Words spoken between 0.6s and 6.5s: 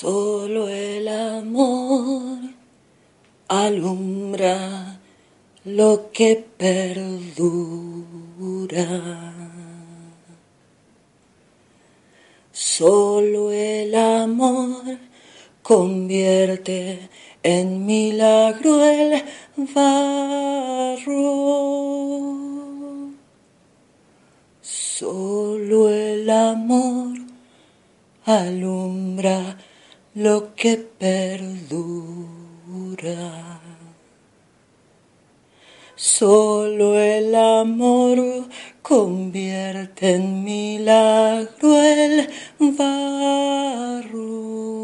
el amor alumbra lo que